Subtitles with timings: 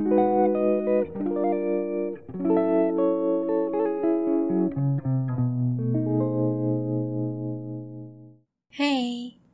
[0.00, 0.06] Hey,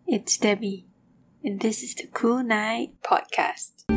[0.06, 0.87] it's Debbie,
[1.43, 3.90] and this is the Kool K-night Podcast.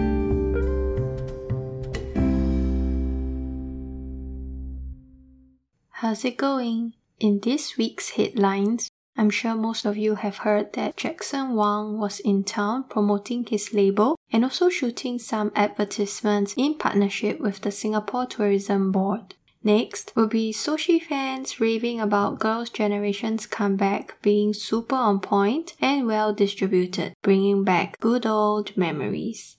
[5.92, 6.96] How's it going?
[7.20, 12.20] In this week's headlines, I'm sure most of you have heard that Jackson Wang was
[12.20, 18.26] in town promoting his label and also shooting some advertisements in partnership with the Singapore
[18.26, 19.36] Tourism Board.
[19.64, 26.08] Next will be sushi fans raving about Girls' Generation's comeback being super on point and
[26.08, 29.58] well distributed, bringing back good old memories.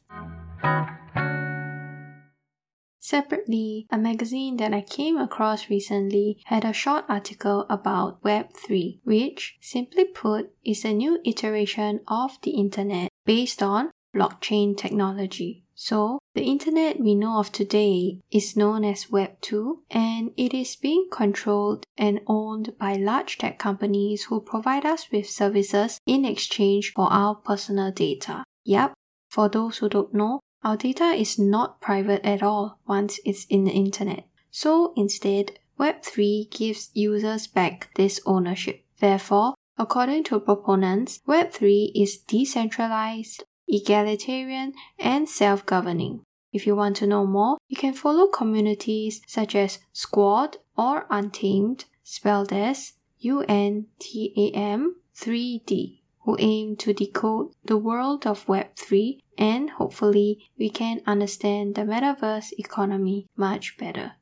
[2.98, 9.56] Separately, a magazine that I came across recently had a short article about Web3, which,
[9.60, 15.64] simply put, is a new iteration of the internet based on blockchain technology.
[15.74, 20.76] So, the internet we know of today is known as Web 2 and it is
[20.76, 26.92] being controlled and owned by large tech companies who provide us with services in exchange
[26.92, 28.44] for our personal data.
[28.64, 28.92] Yep,
[29.28, 33.64] for those who don't know, our data is not private at all once it's in
[33.64, 34.26] the internet.
[34.50, 38.84] So instead, Web3 gives users back this ownership.
[38.98, 46.22] Therefore, according to proponents, Web3 is decentralized, egalitarian, and self governing.
[46.52, 51.84] If you want to know more, you can follow communities such as Squad or Untamed,
[52.02, 58.46] spelled as U N T A M 3D, who aim to decode the world of
[58.46, 64.12] Web3 and hopefully we can understand the metaverse economy much better.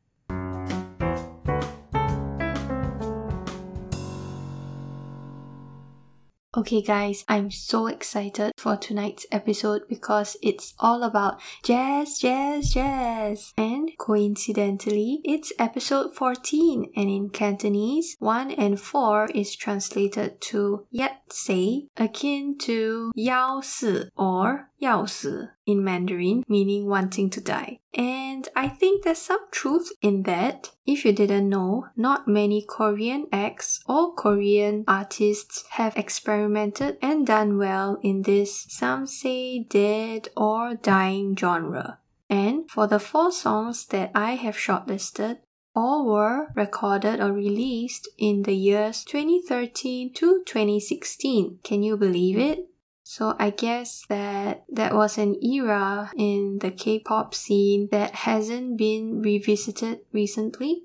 [6.57, 13.53] Okay, guys, I'm so excited for tonight's episode because it's all about jazz, jazz, jazz.
[13.59, 21.21] And coincidentally, it's episode 14, and in Cantonese, 1 and 4 is translated to yet
[21.29, 27.81] say, akin to yao si or 要死 in Mandarin, meaning wanting to die.
[27.95, 30.71] And I think there's some truth in that.
[30.87, 37.59] If you didn't know, not many Korean acts or Korean artists have experimented and done
[37.59, 41.99] well in this, some say dead or dying genre.
[42.31, 45.39] And for the four songs that I have shortlisted,
[45.75, 51.61] all were recorded or released in the years 2013 to 2016.
[51.63, 52.69] Can you believe it?
[53.11, 59.23] So I guess that that was an era in the K-pop scene that hasn't been
[59.23, 60.83] revisited recently.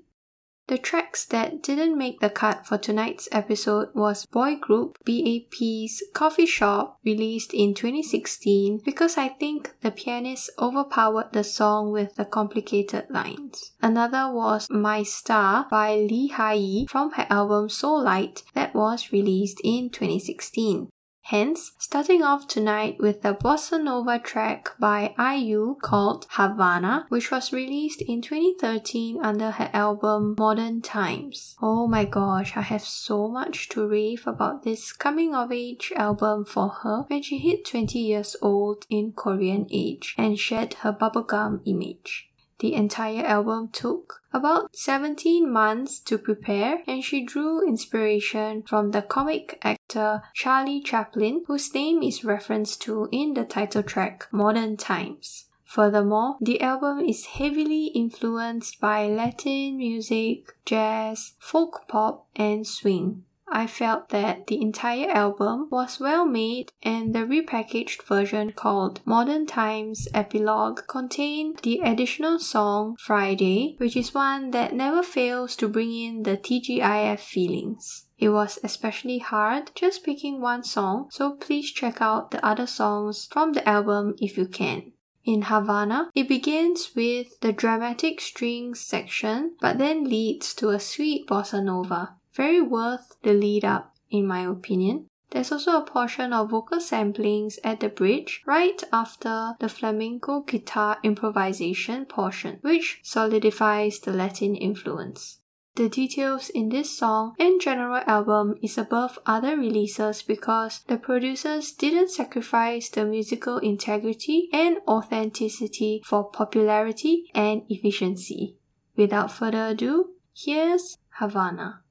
[0.68, 6.46] The tracks that didn't make the cut for tonight's episode was boy group BAP's Coffee
[6.46, 13.04] Shop released in 2016 because I think the pianist overpowered the song with the complicated
[13.10, 13.72] lines.
[13.82, 19.90] Another was My Star by Lee Hi from her album Seoulite that was released in
[19.90, 20.88] 2016.
[21.28, 27.50] Hence, starting off tonight with the bossa nova track by IU called Havana, which was
[27.50, 31.56] released in 2013 under her album Modern Times.
[31.62, 36.44] Oh my gosh, I have so much to rave about this coming of age album
[36.44, 41.62] for her when she hit 20 years old in Korean age and shed her bubblegum
[41.64, 42.28] image.
[42.60, 49.02] The entire album took about 17 months to prepare, and she drew inspiration from the
[49.02, 55.46] comic actor Charlie Chaplin, whose name is referenced to in the title track Modern Times.
[55.64, 63.24] Furthermore, the album is heavily influenced by Latin music, jazz, folk pop, and swing.
[63.46, 69.46] I felt that the entire album was well made and the repackaged version called Modern
[69.46, 75.94] Times Epilogue contained the additional song Friday, which is one that never fails to bring
[75.94, 78.06] in the TGIF feelings.
[78.18, 83.28] It was especially hard just picking one song, so please check out the other songs
[83.30, 84.92] from the album if you can.
[85.24, 91.26] In Havana, it begins with the dramatic strings section, but then leads to a sweet
[91.26, 95.06] bossa nova very worth the lead up, in my opinion.
[95.30, 100.98] There's also a portion of vocal samplings at the bridge right after the flamenco guitar
[101.02, 105.40] improvisation portion, which solidifies the Latin influence.
[105.74, 111.72] The details in this song and general album is above other releases because the producers
[111.72, 118.56] didn't sacrifice the musical integrity and authenticity for popularity and efficiency.
[118.94, 121.83] Without further ado, here's Havana.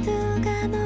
[0.00, 0.81] 末が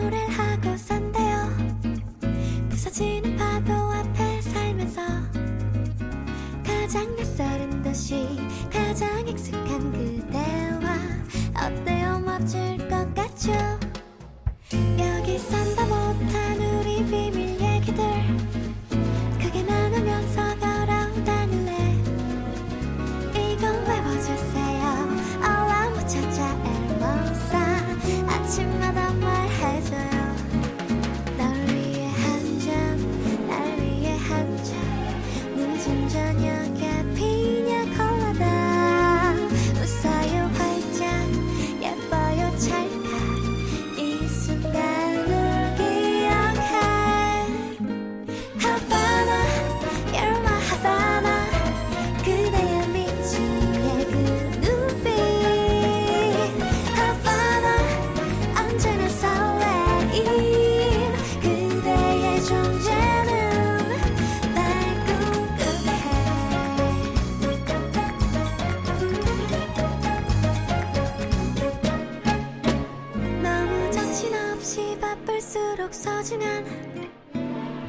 [74.76, 76.62] 것이 바쁠수록 소중한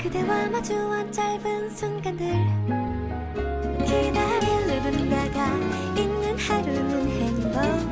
[0.02, 2.26] 그대와 마주한 짧은 순간들.
[3.36, 5.48] 그 기다릴 누군가가
[5.98, 7.87] 있는 하루는 행복.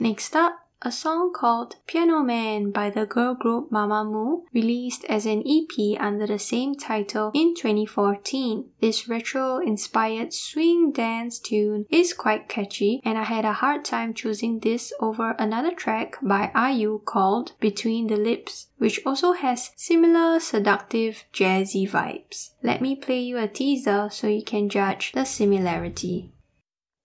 [0.00, 5.44] Next up, a song called Piano Man by the girl group Mamamoo, released as an
[5.46, 8.70] EP under the same title in 2014.
[8.80, 14.14] This retro inspired swing dance tune is quite catchy, and I had a hard time
[14.14, 20.40] choosing this over another track by IU called Between the Lips, which also has similar
[20.40, 22.52] seductive jazzy vibes.
[22.62, 26.32] Let me play you a teaser so you can judge the similarity.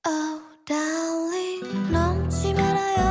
[0.05, 0.44] Oh.
[0.65, 3.04] Darling 넘지 말아요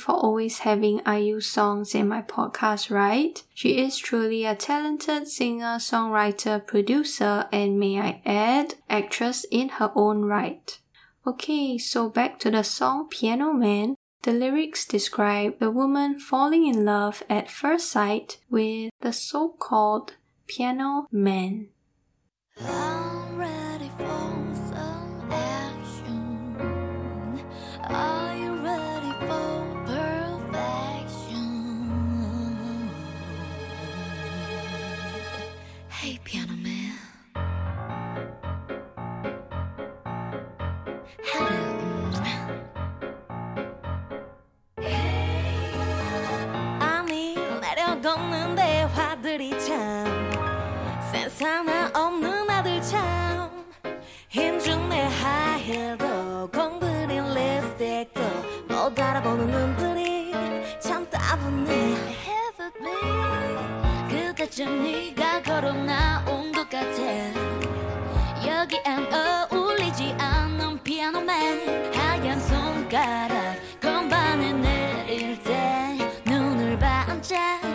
[0.00, 3.42] for always having IU songs in my podcast, right?
[3.54, 9.92] She is truly a talented singer, songwriter, producer, and may I add, actress in her
[9.94, 10.78] own right.
[11.26, 13.94] Okay, so back to the song Piano Man.
[14.22, 20.16] The lyrics describe the woman falling in love at first sight with the so called
[20.46, 21.68] piano man.
[22.60, 26.56] I'm ready for some action.
[27.84, 28.19] I-
[48.02, 50.30] 걷는 대화들이 참.
[51.12, 53.50] 세상에 없는 아들 참.
[54.28, 58.20] 힘준 내 하이힐도 공들인 립스틱도
[58.68, 60.32] 못 알아보는 눈들이
[60.80, 62.20] 참 따분해.
[64.08, 67.02] 그때쯤 네가 걸어 나온 것 같아.
[68.46, 71.92] 여기엔 어울리지 않는 피아노맨.
[71.94, 77.69] 하얀 손가락 건반에 내릴 때 눈을 반짝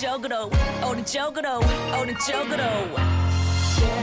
[0.00, 0.50] 오른쪽으로
[0.88, 1.60] 오른쪽으로
[2.00, 2.64] 오른쪽으로.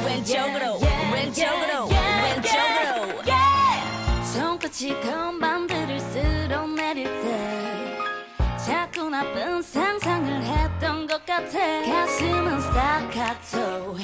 [0.05, 0.96] 왼쪽으로
[1.37, 3.21] 왼쪽으로 왼쪽으로.
[4.23, 7.97] 손끝이 건반들을 쓸어내릴 때
[8.65, 11.59] 자꾸 나쁜 상상을 했던 것 같아.
[11.85, 13.97] 가슴은 스타카토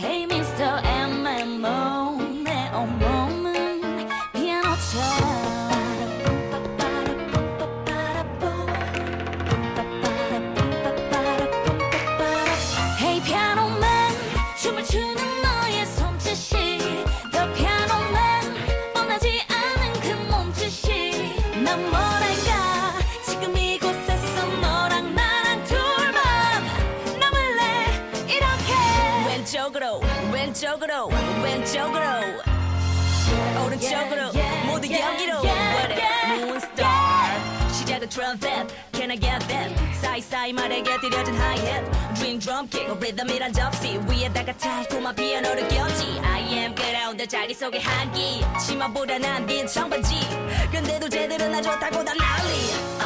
[40.43, 41.33] 사이사이 말에게 들려진
[42.15, 43.97] Dream drum kick 리듬이란 접시.
[44.09, 46.19] 위에다가 달콤한 피아노를 꼈지.
[46.21, 48.41] I am 그라운드 자기소개 한기.
[48.59, 50.15] 치마보다 난긴 청바지.
[50.71, 53.02] 근데도 제대로 나 좋다고 다 난리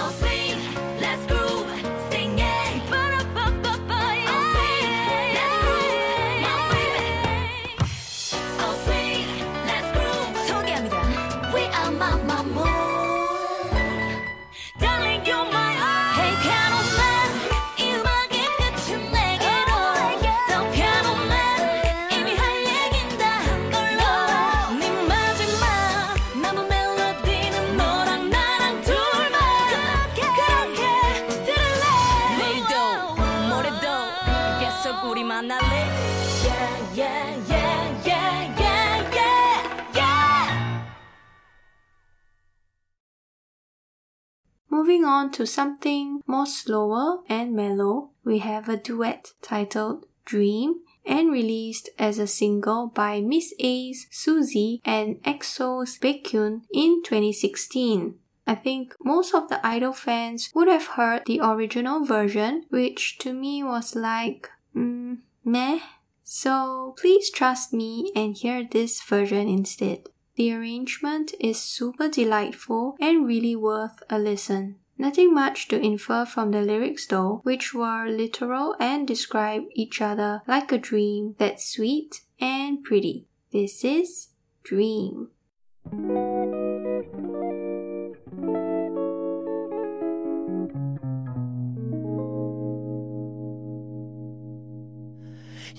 [44.69, 51.31] Moving on to something more slower and mellow, we have a duet titled Dream and
[51.31, 58.19] released as a single by Miss A's Suzy and EXO's Baekhyun in 2016.
[58.45, 63.33] I think most of the idol fans would have heard the original version, which to
[63.33, 65.79] me was like, mm, meh.
[66.29, 70.09] So please trust me and hear this version instead.
[70.35, 74.75] The arrangement is super delightful and really worth a listen.
[74.97, 80.41] Nothing much to infer from the lyrics though, which were literal and describe each other
[80.47, 83.27] like a dream that's sweet and pretty.
[83.53, 84.27] This is
[84.63, 85.29] Dream.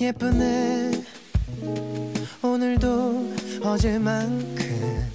[0.00, 1.02] 예쁘네.
[2.42, 5.10] 오늘도 어제만큼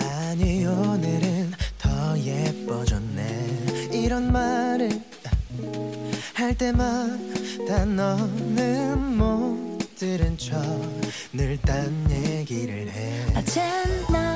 [0.00, 3.90] 아니 오늘은 더 예뻐졌네.
[3.92, 4.88] 이런 말을
[6.34, 10.56] 할 때마다 너는 못 들은 척
[11.34, 13.26] 늘 딴 얘기를 해.
[13.36, 13.62] 어젠
[14.10, 14.35] 너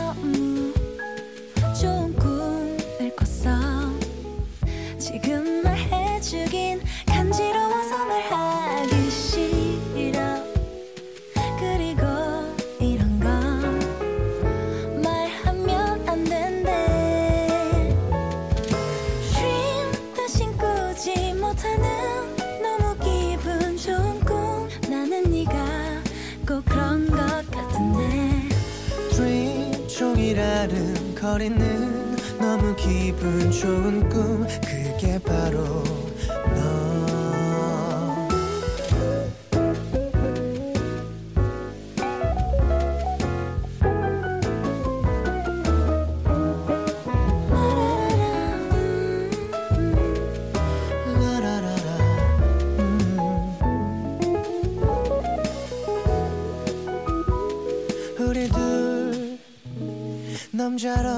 [60.70, 61.10] 혼자로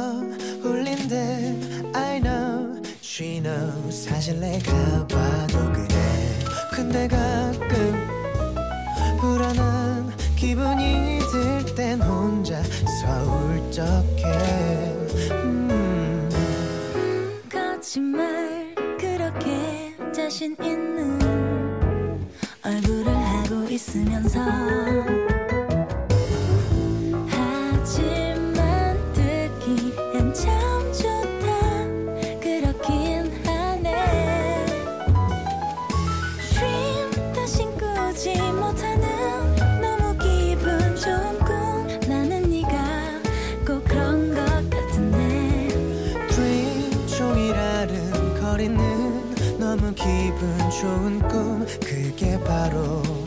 [0.64, 1.54] 울린대
[1.94, 4.08] I know she knows.
[4.08, 5.94] 사실 내가 봐도 그래.
[6.72, 7.92] 근데 가끔
[9.20, 12.62] 불안한 기분이 들 땐 혼자
[13.02, 14.24] 서울적해.
[15.32, 16.30] 음.
[17.50, 21.20] 거짓말 그렇게 자신 있는
[22.64, 24.40] 얼굴을 하고 있으면서
[50.02, 53.21] 기분 좋은 꿈 그게 바로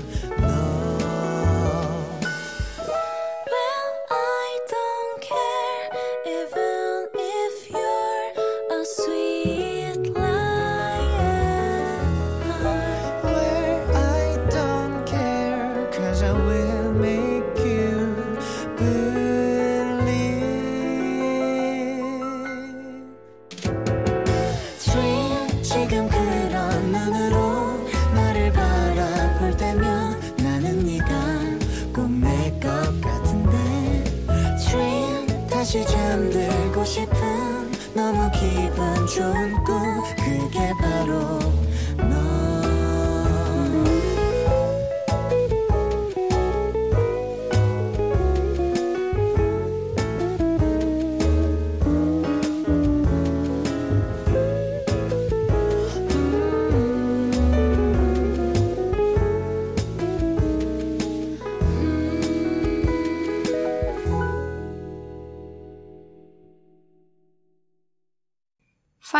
[39.15, 41.54] 좋은 꿈 그게 바로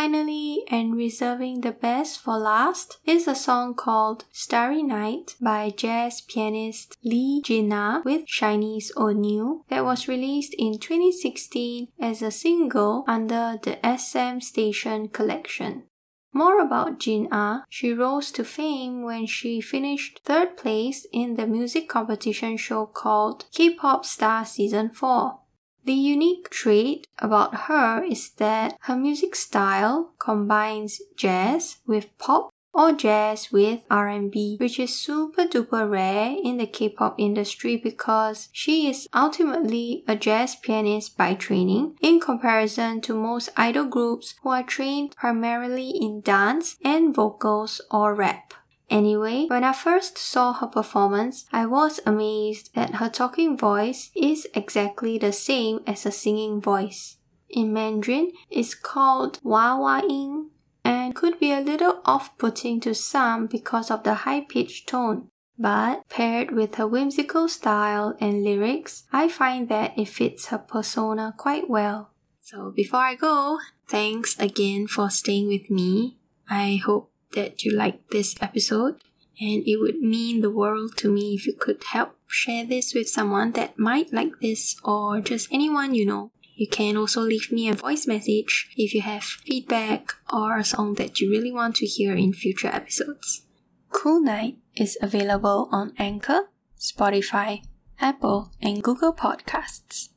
[0.06, 6.22] Finally, and reserving the best for last, is a song called Starry Night by jazz
[6.22, 13.58] pianist Lee Jina with SHINee's Onew that was released in 2016 as a single under
[13.64, 15.86] the SM Station collection.
[16.32, 17.64] More about Jin Ah.
[17.68, 23.46] She rose to fame when she finished third place in the music competition show called
[23.52, 25.40] K-Pop Star Season 4.
[25.86, 32.92] The unique trait about her is that her music style combines jazz with pop or
[32.92, 39.08] jazz with R&B, which is super duper rare in the K-pop industry because she is
[39.14, 45.16] ultimately a jazz pianist by training in comparison to most idol groups who are trained
[45.16, 48.56] primarily in dance and vocals or rap.
[48.90, 54.48] Anyway, when I first saw her performance, I was amazed that her talking voice is
[54.54, 57.18] exactly the same as her singing voice.
[57.50, 60.50] In Mandarin, it's called Wawa Yin
[60.84, 65.30] and could be a little off-putting to some because of the high-pitched tone.
[65.58, 71.34] But paired with her whimsical style and lyrics, I find that it fits her persona
[71.38, 72.12] quite well.
[72.42, 76.18] So before I go, thanks again for staying with me.
[76.50, 79.02] I hope that you liked this episode
[79.40, 83.10] and it would mean the world to me if you could help share this with
[83.10, 86.32] someone that might like this or just anyone you know.
[86.56, 90.94] You can also leave me a voice message if you have feedback or a song
[90.94, 93.46] that you really want to hear in future episodes.
[93.92, 97.62] Kool K-night is available on Anchor, Spotify,
[98.00, 100.10] Apple, and Google Podcasts.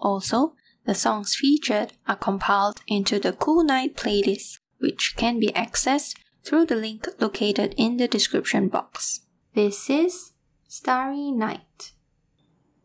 [0.00, 6.16] Also, the songs featured are compiled into the Kool K-night playlist, which can be accessed
[6.48, 9.20] through the link located in the description box.
[9.54, 10.32] This is
[10.66, 11.92] Starry Night.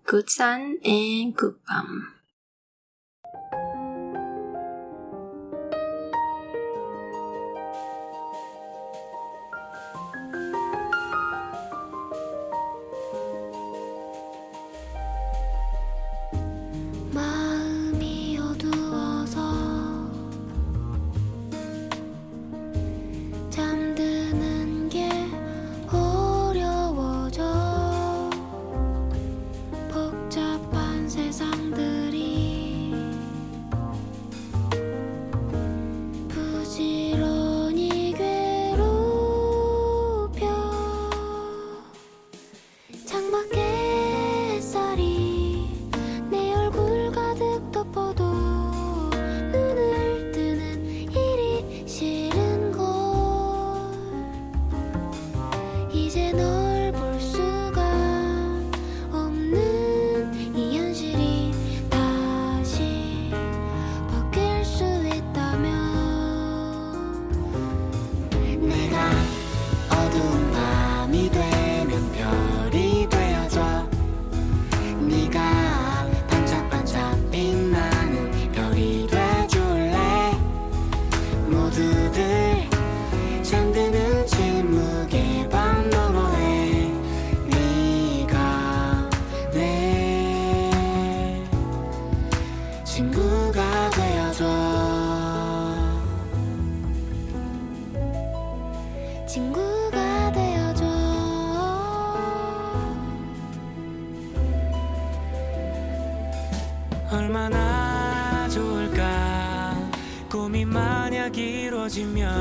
[0.03, 2.12] Good sun and good bum.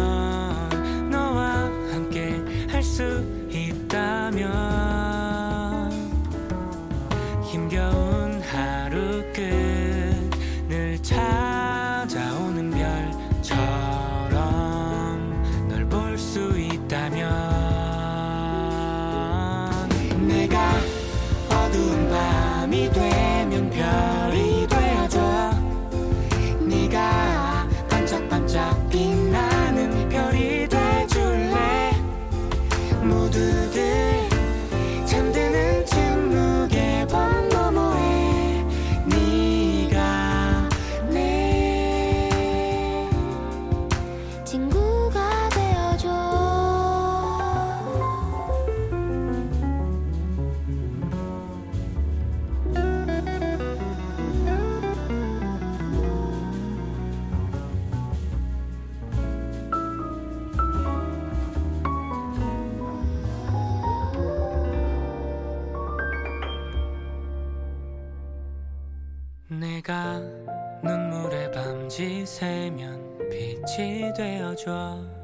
[0.02, 3.02] 넌 너와 함께 할 수
[3.50, 4.91] 있다면.
[72.02, 75.21] 지새면 빛이 되어줘.